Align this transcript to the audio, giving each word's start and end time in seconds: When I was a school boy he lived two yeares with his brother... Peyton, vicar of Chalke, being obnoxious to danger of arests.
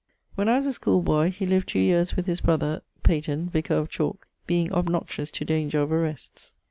When 0.33 0.49
I 0.49 0.57
was 0.57 0.65
a 0.65 0.73
school 0.73 1.03
boy 1.03 1.29
he 1.29 1.45
lived 1.45 1.69
two 1.69 1.77
yeares 1.79 2.15
with 2.15 2.25
his 2.25 2.41
brother... 2.41 2.81
Peyton, 3.03 3.49
vicar 3.51 3.75
of 3.75 3.89
Chalke, 3.91 4.25
being 4.47 4.73
obnoxious 4.73 5.29
to 5.29 5.45
danger 5.45 5.79
of 5.79 5.91
arests. 5.91 6.55